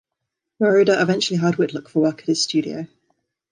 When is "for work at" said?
1.87-2.25